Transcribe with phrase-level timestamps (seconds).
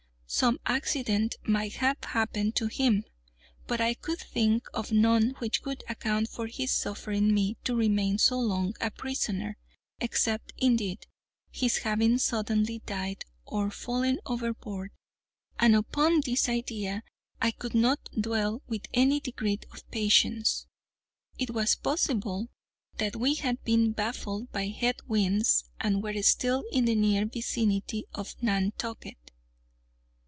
[0.33, 6.29] Some accident might have happened to him—but I could think of none which would account
[6.29, 9.57] for his suffering me to remain so long a prisoner,
[9.99, 11.05] except, indeed,
[11.51, 14.91] his having suddenly died or fallen overboard,
[15.59, 17.03] and upon this idea
[17.41, 20.65] I could not dwell with any degree of patience.
[21.37, 22.47] It was possible
[22.99, 28.05] that we had been baffled by head winds, and were still in the near vicinity
[28.13, 29.17] of Nantucket.